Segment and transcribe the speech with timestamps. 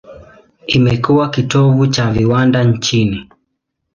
[0.67, 3.29] Imekuwa kitovu cha viwanda nchini.